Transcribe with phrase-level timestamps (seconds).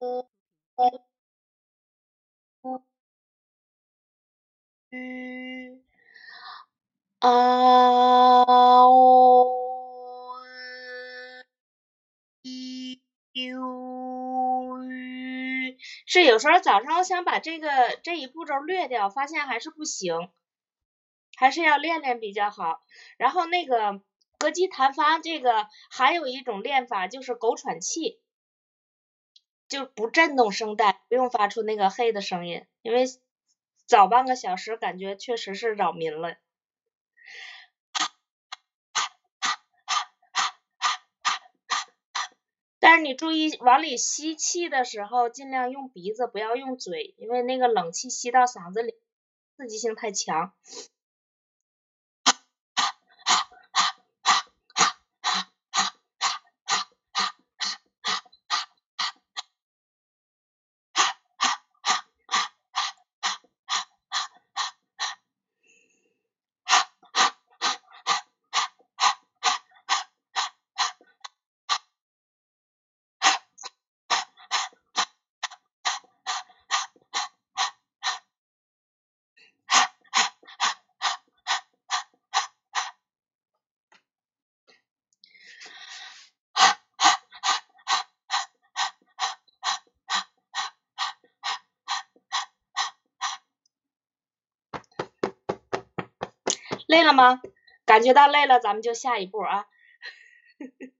[0.00, 0.26] 啊
[7.20, 8.44] 哦，
[16.06, 17.68] 是有时候早上我想把这个
[18.02, 20.30] 这一步骤略掉，发现还是不行，
[21.36, 22.80] 还是要练练比较好。
[23.18, 24.00] 然后那个
[24.38, 28.20] 膈肌弹发这个还有一种练法就是狗喘气，
[29.68, 33.06] 就不震动声带，不用发出那个嘿的声音，因为。
[33.88, 36.34] 早半个小时，感觉确实是扰民了。
[42.80, 48.96] 但是你注意往里吸气的时候，尽量用鼻子，不要用嘴，因为那个冷气吸到嗓子里，
[49.56, 50.52] 刺激性太强。
[96.86, 97.40] 累了吗？
[97.84, 99.66] 感觉到累了，咱们就下一步啊。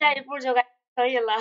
[0.00, 1.34] 下一步就该可以了。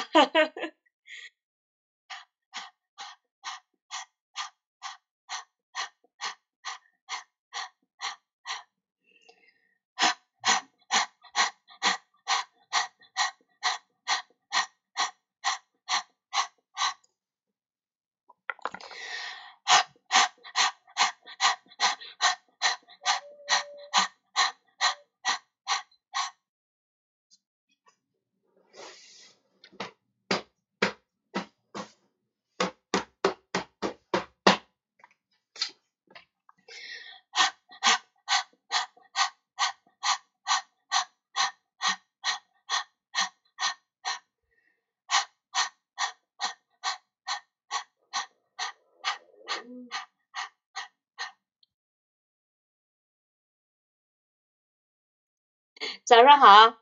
[56.07, 56.77] 早上好。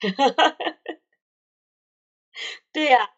[2.74, 3.14] 对呀。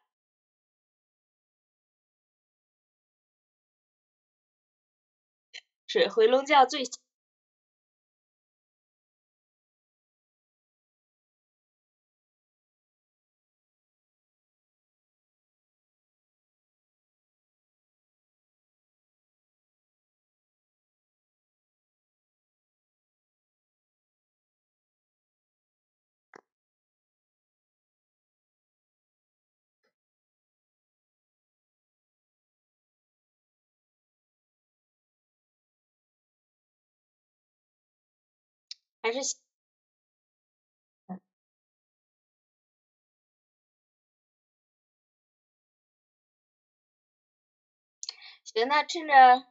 [5.89, 6.83] 是回笼觉最。
[39.07, 39.39] 还是行，
[48.67, 49.47] 那趁着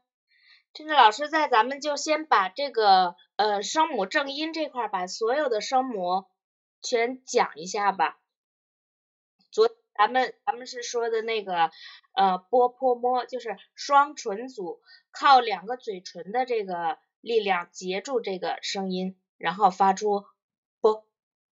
[0.74, 6.26] 趁着老师在，咱们就先把这个呃声母正音这块儿，把所有的声母
[6.82, 8.20] 全讲一下吧。
[9.52, 11.72] 昨咱们咱们是说的那个
[12.14, 19.18] 呃波泼摸，就是双唇组，靠两个嘴唇的这个力量截住这个声音。
[19.38, 20.26] 然后发出
[20.82, 21.04] b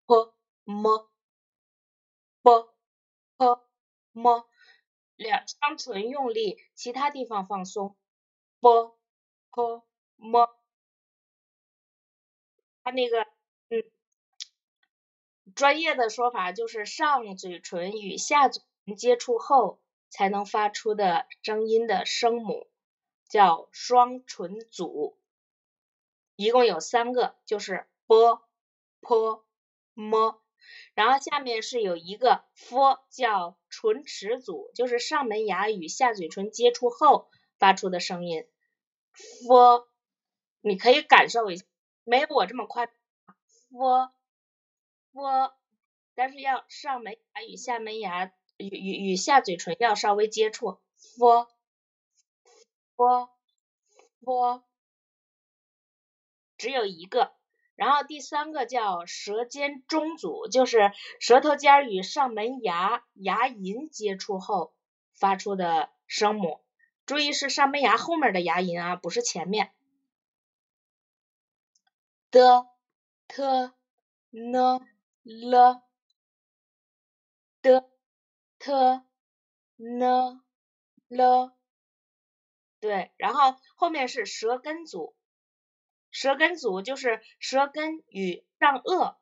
[0.05, 0.33] p
[0.65, 1.09] m
[2.41, 2.73] b
[3.37, 3.59] p
[4.13, 4.43] m，
[5.15, 7.95] 两双唇用力，其他地方放松。
[8.59, 8.69] b
[9.51, 9.83] p
[10.17, 10.47] m，
[12.83, 13.27] 它那个
[13.69, 13.83] 嗯，
[15.55, 22.67] 专业的说法就是上嘴唇与下嘴唇接触后才能发出的声音的声母，
[23.27, 25.17] 叫双唇组。
[26.43, 28.15] 一共有三个，就是 b、
[28.99, 29.43] p、
[29.95, 30.35] m，
[30.93, 38.45] 然后下面是有一个 f，叫唇齿组，就是上门牙与下嘴唇接触后发出的声音。
[39.47, 39.87] f，
[40.59, 41.65] 你可以感受一下，
[42.03, 42.91] 没有我这么快。
[43.71, 45.53] f，f，
[46.13, 50.77] 但是要上门牙与下门牙与与与下嘴唇要稍微接触。
[51.17, 51.47] f
[52.97, 53.29] f
[54.25, 54.63] f
[56.63, 57.33] 只有一个。
[57.75, 64.73] 然后第三个叫舌尖中阻，就是舌头尖与上门牙牙龈接触后
[65.13, 66.61] 发出的声母。
[67.05, 69.73] 注意是上门牙后面的牙龈啊，不是前面。
[72.31, 72.65] 的、
[73.27, 73.43] t、
[74.31, 74.53] n、
[75.23, 75.81] l、
[77.61, 77.89] 的、
[78.57, 78.71] t、
[79.75, 80.41] n、
[81.09, 81.51] l，
[82.79, 85.13] 对，然后后面是舌根组，
[86.13, 89.15] 舌根组就是舌根与上颚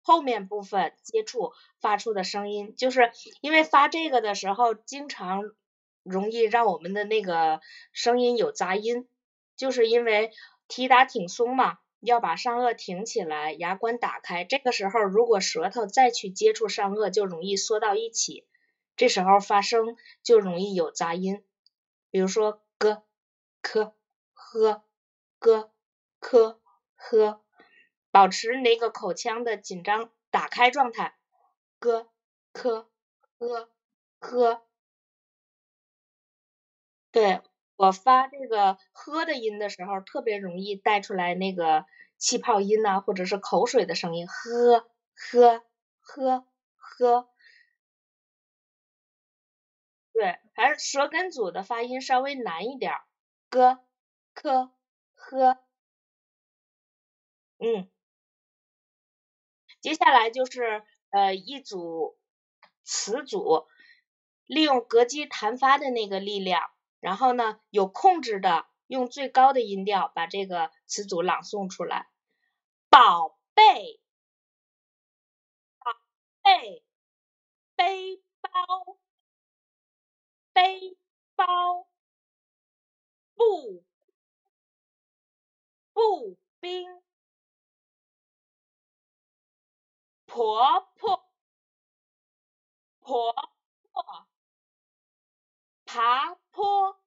[0.00, 5.42] 后面部分接触发出的声音，就是因为发这个的时候经常
[6.02, 7.60] 容易让我们的那个
[7.92, 9.06] 声音有杂音，
[9.54, 10.32] 就是因为
[10.66, 11.76] 提打挺松嘛。
[12.04, 14.42] 要把上颚挺起来，牙关打开。
[14.42, 18.44] 这个时候，如果舌头再去接触上颚，就容易缩到一起，
[18.96, 21.44] 这时候发声就容易有杂音。
[22.10, 22.96] 比如说，g、
[23.62, 23.92] k、
[24.34, 24.82] h、
[25.38, 25.70] g、
[26.22, 26.56] k、
[26.96, 27.40] h，
[28.12, 31.16] 保持那个口腔的紧张打开状态。
[31.80, 32.06] g、
[32.52, 32.86] k、
[33.38, 33.68] h、
[34.20, 34.62] h，
[37.12, 37.42] 对。
[37.76, 41.84] 我发这个呵的音的时候，特别容易带出来那个
[42.16, 44.86] 气泡音呐，或者是口水的声音，呵
[45.16, 45.64] 呵
[46.00, 46.46] 呵
[46.76, 47.28] 呵。
[50.14, 52.92] 对，还是舌根组的发音稍微难一点
[53.50, 53.58] ，g
[54.34, 54.50] k
[55.14, 55.71] h。
[57.64, 57.88] 嗯，
[59.80, 62.18] 接下来就是呃一组
[62.82, 63.68] 词组，
[64.46, 66.72] 利用膈肌弹发的那个力量。
[66.98, 72.08] 然后呢，有控制的用最高的音调把这个词组朗诵出来。
[72.90, 74.00] 宝贝，
[75.78, 75.92] 宝
[76.42, 76.84] 贝，
[77.76, 78.50] 背包，
[80.52, 80.96] 背
[81.36, 81.46] 包，
[83.34, 83.84] 步，
[85.92, 87.02] 步兵，
[90.32, 91.30] 婆婆，
[93.00, 93.34] 婆
[93.92, 94.26] 婆。
[95.84, 96.98] 爬坡，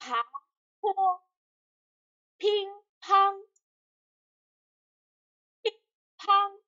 [0.00, 0.20] 爬
[0.80, 1.22] 坡，
[2.38, 2.68] 乒
[3.00, 3.46] 乓，
[5.62, 5.80] 乒
[6.18, 6.60] 乓，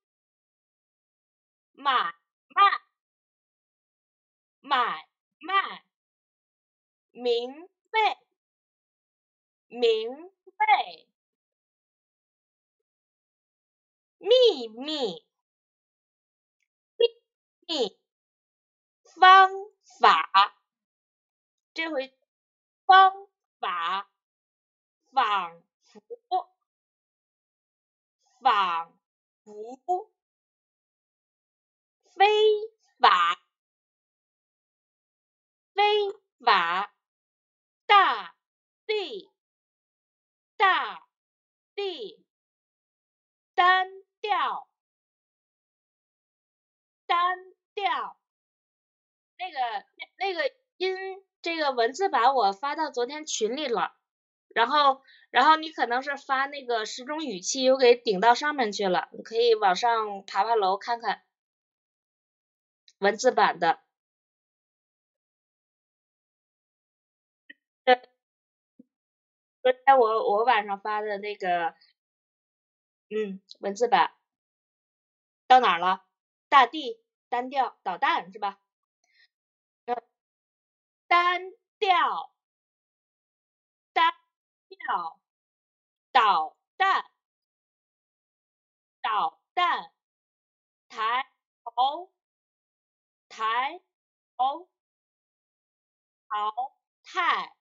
[1.72, 2.14] 买
[2.46, 2.80] 卖，
[4.60, 5.08] 买
[5.40, 5.84] 卖，
[7.10, 8.22] 明白，
[9.66, 10.64] 明白，
[14.28, 15.24] 秘密，
[16.96, 17.06] 秘
[17.66, 17.98] 密，
[19.18, 19.50] 方
[20.00, 20.54] 法。
[21.72, 22.14] 这回
[22.84, 23.28] 方
[23.60, 24.10] 法
[25.12, 26.50] 仿佛
[28.42, 28.98] 仿
[29.44, 30.12] 佛
[32.14, 32.26] 非
[32.98, 33.40] 法
[35.72, 36.12] 非
[36.44, 36.92] 法
[37.86, 38.34] 大
[38.86, 39.30] 地
[40.56, 41.08] 大
[41.76, 42.26] 地
[43.54, 43.88] 单
[44.28, 44.68] 调
[47.06, 47.38] 单
[47.72, 48.18] 调
[49.38, 49.58] 那个
[50.18, 50.94] 那个音。
[51.40, 53.94] 这个文字版我发到昨天群里了，
[54.48, 61.22] 然后，然后你可能是发那个十种语气又给顶到上面去了，你可以往上爬爬楼看看
[62.98, 63.80] 文字版的。
[69.62, 71.74] 昨天我我晚上发的那个，
[73.10, 74.10] 嗯，文字版
[75.48, 76.04] 到哪了？
[76.48, 78.60] 大地单调导弹是吧？
[81.08, 81.40] 单
[81.78, 82.32] 调，
[83.94, 84.12] 单
[84.68, 85.18] 调，
[86.12, 87.04] 导弹，
[89.00, 89.92] 导弹，
[90.88, 91.26] 抬
[91.64, 92.12] 头，
[93.30, 93.80] 抬
[94.36, 94.68] 头，
[96.28, 97.54] 淘汰，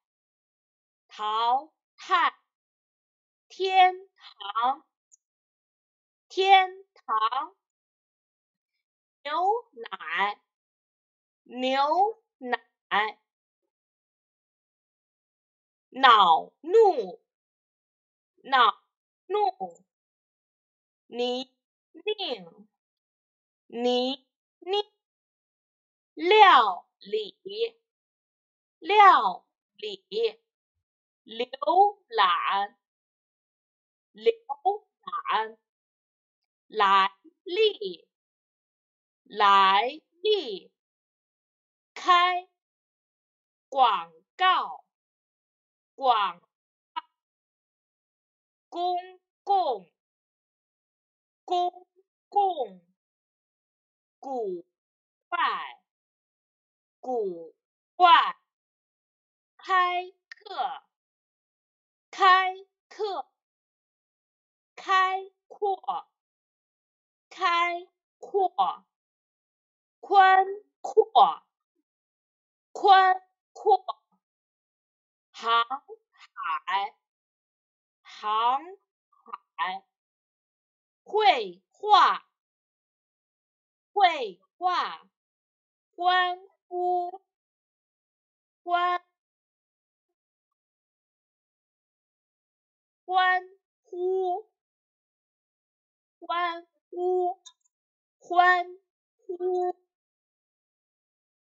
[1.08, 2.34] 淘汰，
[3.48, 3.96] 天
[4.54, 4.86] 堂，
[6.30, 7.56] 天堂，
[9.28, 10.40] 牛奶，
[11.44, 13.20] 牛奶。
[15.90, 17.20] 恼怒，
[18.44, 18.82] 恼
[19.26, 19.84] 怒，
[21.08, 21.52] 泥
[21.92, 22.68] 泞，
[23.68, 24.26] 泥
[24.60, 24.92] 泞，
[26.14, 27.36] 料理，
[28.80, 30.06] 料理，
[31.26, 32.78] 浏览，
[34.14, 35.58] 浏览，
[36.68, 37.12] 来
[37.44, 38.07] 历，
[39.28, 40.72] 来历，
[41.94, 42.48] 开，
[43.70, 44.84] 广告。
[45.98, 46.40] 广
[48.70, 48.96] 公
[49.44, 49.90] 共
[51.44, 51.88] 公
[52.30, 52.86] 共
[54.20, 54.64] 古
[55.28, 55.82] 怪，
[57.00, 57.56] 古
[57.96, 58.38] 怪，
[59.58, 60.84] 开课，
[62.12, 62.54] 开
[62.88, 63.28] 课，
[64.76, 66.08] 开阔，
[67.32, 67.88] 开
[68.20, 68.86] 阔，
[70.00, 70.46] 宽
[70.82, 71.44] 阔，
[72.72, 73.22] 宽
[73.54, 73.86] 阔，
[75.32, 75.66] 航
[76.66, 76.96] 海，
[78.02, 78.60] 航
[79.56, 79.84] 海，
[81.04, 82.28] 绘画。
[83.98, 85.08] 绘画，
[85.96, 86.38] 欢
[86.68, 87.20] 呼，
[88.62, 89.04] 欢，
[93.06, 93.42] 欢
[93.86, 94.48] 呼，
[96.20, 97.40] 欢呼，
[98.20, 98.68] 欢
[99.18, 99.76] 呼，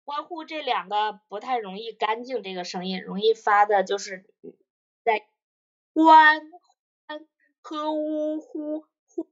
[0.04, 4.24] 欢呼这两个不太容易干净，这个声音容易发的就是
[5.02, 5.26] 在
[5.94, 6.50] 欢
[7.06, 7.28] 欢
[7.60, 9.28] 呵呜呼呼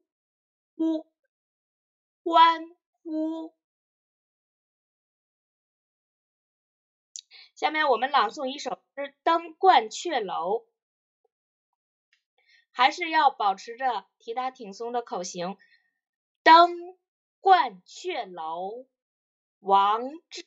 [0.76, 1.06] 呼
[2.22, 2.76] 欢。
[3.02, 3.54] 呼，
[7.54, 10.58] 下面我们朗诵一首诗《登鹳雀楼》，
[12.70, 15.56] 还是要保持着提打挺松的口型。
[16.42, 16.76] 登
[17.40, 18.86] 鹳雀楼，
[19.60, 20.46] 王之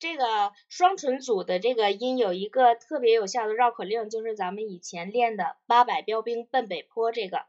[0.00, 7.46] 这个双唇组的这个音有一个特别有效的绕口令，就是咱们以前练的“八百标兵奔北坡”这个。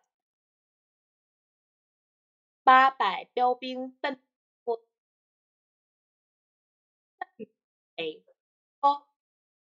[2.64, 4.22] 八百标兵奔
[7.96, 8.24] 北
[8.80, 9.08] 坡，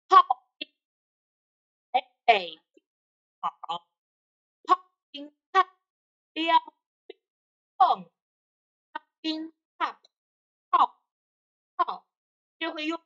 [0.08, 0.24] 炮
[0.58, 0.70] 兵
[1.92, 2.60] 北北
[3.42, 3.88] 跑，
[4.64, 5.68] 炮兵看
[6.34, 6.54] 标
[7.08, 7.18] 兵
[7.78, 8.04] 碰，
[8.92, 9.54] 标兵
[12.60, 13.00] 就会用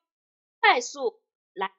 [0.60, 1.22] 快速
[1.53, 1.72] 来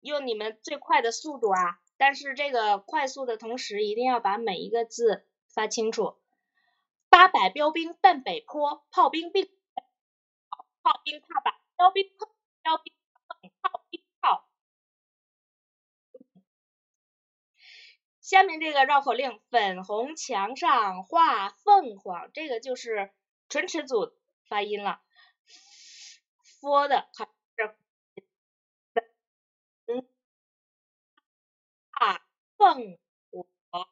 [0.00, 1.78] 用你们最快的速度啊！
[1.98, 6.18] 但是这个快速的同时，一定要把每一个字发清楚。
[7.10, 9.46] 八百标兵奔北坡，炮兵并
[10.82, 12.28] 炮兵踏板，标兵碰，
[12.62, 12.94] 标兵
[13.28, 14.48] 碰，炮兵炮。
[18.22, 23.12] 下面这个绕口令：粉红墙上画凤凰，这个就是
[23.50, 24.16] 唇齿组
[24.50, 25.00] 发音了。
[26.60, 27.24] f 的它
[27.56, 27.76] 是。
[32.56, 32.98] 凤
[33.70, 33.88] 凰，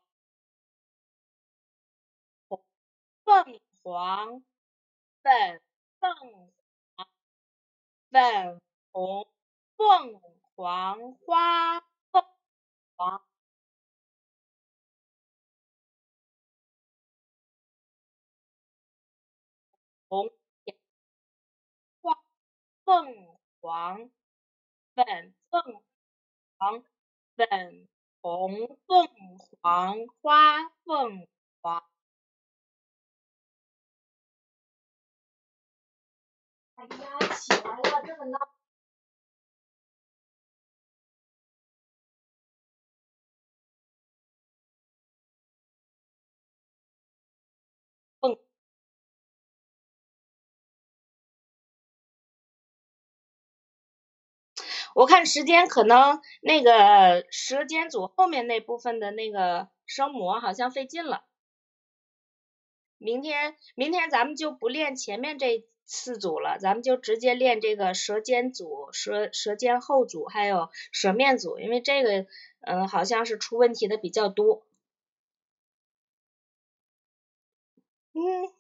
[3.25, 4.43] 凤凰，
[5.23, 5.63] 粉
[6.01, 6.53] 凤
[6.97, 7.09] 凰，
[8.11, 8.61] 粉
[8.93, 9.27] 红
[9.77, 10.21] 凤
[10.55, 12.25] 凰花，凤
[12.97, 13.23] 凰，
[20.09, 20.38] 红花
[22.89, 24.11] 凤凰，
[24.95, 25.83] 粉凤
[26.57, 26.83] 凰，
[27.37, 27.87] 粉。
[28.21, 29.07] 红凤
[29.63, 31.29] 凰花凤
[31.61, 31.85] 凰，
[36.75, 38.58] 哎呀，起来了，这么闹。
[54.99, 61.23] 我看时间可能那个舌尖组后面那部分的那个声模好像费劲了，
[62.99, 72.27] 明天明天咱们就不练前面这四组了，咱们就直接练这个舌尖组、舌舌尖后组还有舌面组，因为这个
[72.63, 74.67] 嗯好像是出问题的比较多。
[78.15, 78.58] 嗯。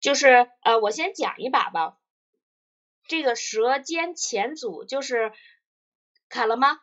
[0.00, 1.98] 就是呃，我先讲一把吧。
[3.06, 5.32] 这个舌尖前组就是
[6.28, 6.80] 卡了吗？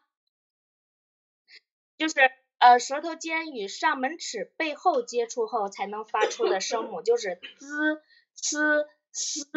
[1.98, 2.16] 就是
[2.58, 8.02] 呃，舌头尖与上门齿背后接触后才能发出的声母，就是滋、
[8.36, 9.48] 呲、嘶，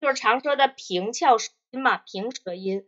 [0.00, 2.86] 就是常说的平翘舌音嘛，平舌音。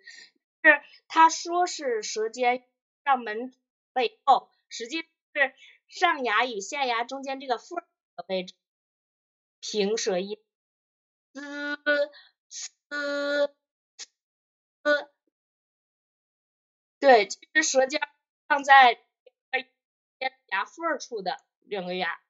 [0.63, 2.65] 是他说是舌尖
[3.05, 3.55] 上门
[3.93, 5.55] 背后，实际是
[5.87, 7.79] 上牙与下牙中间这个缝
[8.17, 8.55] 的位置。
[9.67, 10.39] 平舌音，
[11.33, 11.79] 滋
[12.51, 13.55] 滋
[14.83, 15.11] 滋，
[17.01, 17.99] 对，其实舌尖
[18.47, 19.01] 放在
[20.49, 22.21] 牙缝处的两个牙，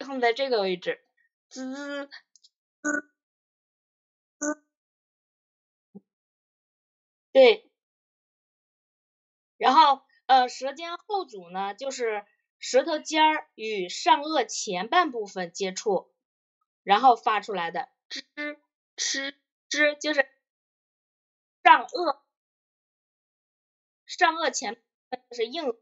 [0.00, 1.00] 放在这个位置，
[1.48, 2.08] 滋
[2.82, 3.12] 滋
[4.40, 4.62] 滋，
[7.30, 7.70] 对，
[9.58, 12.26] 然后呃，舌尖后组呢，就是
[12.58, 16.12] 舌头尖儿与上颚前半部分接触，
[16.86, 18.22] 然后发出来的吱
[18.96, 19.34] 吃
[19.68, 20.20] 吱，就是
[21.64, 22.20] 上颚
[24.06, 24.80] 上颚前
[25.32, 25.76] 是硬。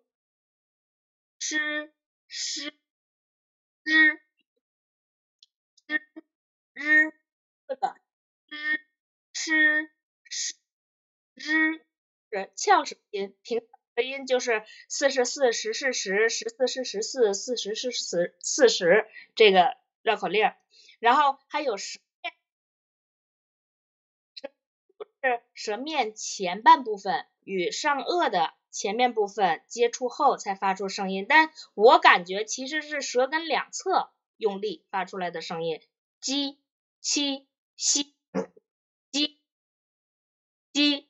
[1.39, 1.93] 吃
[2.27, 2.71] 吃
[3.85, 4.19] 吱
[5.87, 6.01] 吱
[6.75, 7.13] 吱，
[7.69, 7.95] 这个
[8.49, 8.81] 吱
[9.35, 9.91] 吃
[10.31, 10.55] 吃
[11.37, 11.83] 吱
[12.31, 13.61] 是翘舌音，平
[13.95, 20.51] 舌音就是四十四十是十，十四是十四，四十是十四十这个绕口令，
[21.05, 22.33] 然后还有舌面
[25.21, 28.55] 是舌面前半部分与上颚的。
[28.71, 35.81] 前面部分接触后才发出声音，但我感觉其实是舌根两侧用力发出来的声音。
[36.21, 36.59] 鸡、
[37.01, 37.47] 七、
[37.77, 38.17] 西、
[39.13, 39.39] 鸡、
[40.73, 41.09] 鸡、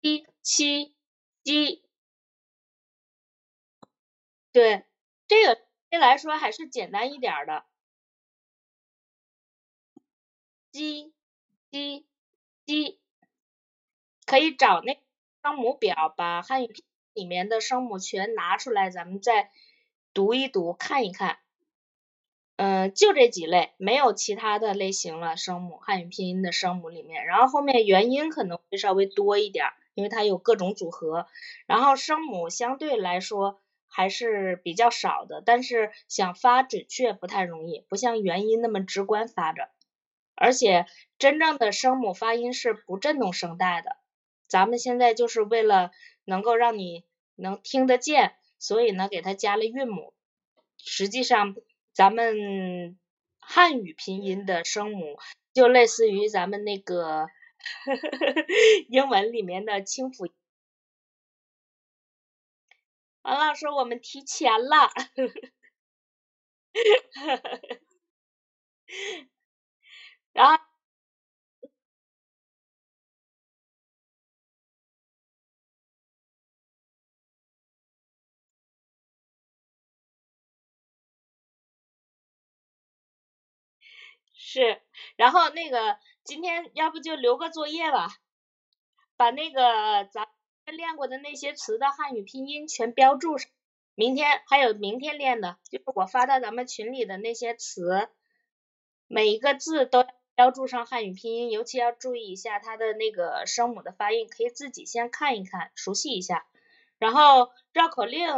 [0.00, 0.96] 鸡、七、
[1.44, 1.84] 鸡。
[4.50, 4.86] 对，
[5.26, 5.60] 这个
[5.90, 7.64] 对来说还是简单一点的。
[10.72, 11.12] 鸡、
[11.70, 12.06] 鸡、
[12.66, 13.00] 鸡，
[14.26, 15.00] 可以找那。
[15.40, 19.50] 声母表，把汉语拼音里面的声母全拿出来，咱们再
[20.12, 21.38] 读一读，看一看。
[22.56, 25.36] 嗯，就这几类，没有其他的类型了。
[25.36, 29.64] 声母，汉语拼音的声母里面，然后后面元音可能会稍微多一点，
[29.94, 31.28] 因为它有各种组合。
[31.66, 39.70] 然后声母相对来说还是比较少的，但是想发准确不太容易，不像元音那么直观发着。
[40.34, 40.86] 而且
[41.18, 43.96] 真正的声母发音是不震动声带的。
[44.46, 45.90] 咱们现在就是为了
[46.24, 50.14] 能够让你能听得见，所以呢给它加了韵母。
[50.76, 51.56] 实际上，
[51.92, 52.96] 咱们
[53.40, 55.18] 汉语拼音的声母
[55.52, 57.26] 就类似于咱们那个
[58.88, 60.28] 英文里面的清辅。
[63.34, 64.90] 王老师，我们提前了。
[70.34, 70.58] 然后。
[84.34, 84.80] 是，
[85.16, 88.08] 然后那个今天要不就留个作业吧，
[89.16, 90.27] 把那个咱
[90.76, 93.50] 练过的那些词的汉语拼音全标注上。
[93.94, 98.08] 明天还有明天练的，就是我发到咱们群里的那些词，
[99.06, 100.04] 每一个字都
[100.34, 106.46] 标注上汉语拼音，尤其要注意一下它的那个声母的发音，可以自己先看一看，熟悉一下。
[106.98, 108.28] 然后绕口令，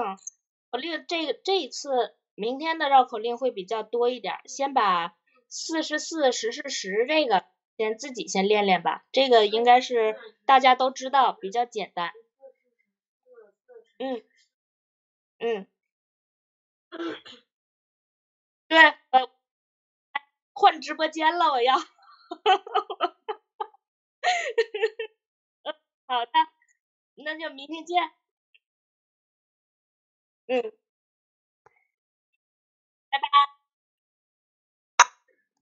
[0.70, 5.14] 口令这这一次明天的绕口令会比较多一点，先把。
[5.52, 7.44] 四十四十是十，这个
[7.76, 9.04] 先自己先练练吧。
[9.10, 10.16] 这个应该是
[10.46, 12.12] 大家都知道，比较简单。
[14.00, 14.22] 嗯
[15.40, 15.66] 嗯。
[18.70, 18.78] 对，
[19.10, 19.20] 呃，
[20.54, 21.76] 换直播间了，我要。
[26.06, 26.32] 好的，
[27.16, 28.12] 那就明天见。
[30.48, 30.70] 嗯。
[33.12, 33.59] 拜拜。